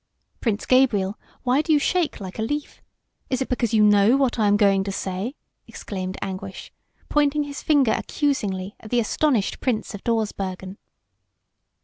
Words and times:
"Prince 0.39 0.65
Gabriel, 0.65 1.19
why 1.43 1.61
do 1.61 1.71
you 1.71 1.77
shake 1.77 2.19
like 2.19 2.39
a 2.39 2.41
leaf? 2.41 2.81
Is 3.29 3.39
it 3.39 3.49
because 3.49 3.71
you 3.71 3.83
know 3.83 4.17
what 4.17 4.39
I 4.39 4.47
am 4.47 4.57
going 4.57 4.83
to 4.85 4.91
say?" 4.91 5.35
exclaimed 5.67 6.17
Anguish, 6.23 6.73
pointing 7.07 7.43
his 7.43 7.61
finger 7.61 7.91
accusingly 7.91 8.75
at 8.79 8.89
the 8.89 8.99
astonished 8.99 9.59
Prince 9.59 9.93
of 9.93 10.03
Dawsbergen. 10.03 10.79